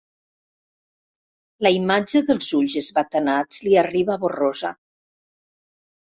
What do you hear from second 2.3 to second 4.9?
dels ulls esbatanats li arriba borrosa.